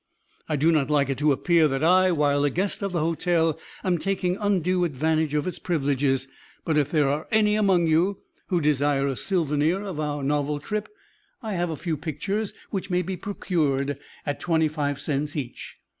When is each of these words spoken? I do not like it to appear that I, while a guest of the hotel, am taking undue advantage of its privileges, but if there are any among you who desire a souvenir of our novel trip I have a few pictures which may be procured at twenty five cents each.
I 0.49 0.55
do 0.55 0.71
not 0.71 0.89
like 0.89 1.09
it 1.11 1.19
to 1.19 1.31
appear 1.31 1.67
that 1.67 1.83
I, 1.83 2.11
while 2.11 2.43
a 2.43 2.49
guest 2.49 2.81
of 2.81 2.91
the 2.91 3.01
hotel, 3.01 3.59
am 3.83 3.99
taking 3.99 4.35
undue 4.37 4.83
advantage 4.83 5.35
of 5.35 5.45
its 5.45 5.59
privileges, 5.59 6.27
but 6.65 6.75
if 6.75 6.89
there 6.89 7.07
are 7.07 7.27
any 7.29 7.53
among 7.53 7.85
you 7.85 8.17
who 8.47 8.61
desire 8.61 9.05
a 9.07 9.15
souvenir 9.15 9.83
of 9.83 9.99
our 9.99 10.23
novel 10.23 10.59
trip 10.59 10.89
I 11.43 11.53
have 11.53 11.69
a 11.69 11.75
few 11.75 11.97
pictures 11.97 12.51
which 12.71 12.89
may 12.89 13.03
be 13.03 13.15
procured 13.15 13.99
at 14.25 14.39
twenty 14.39 14.67
five 14.67 14.99
cents 14.99 15.35
each. 15.35 15.77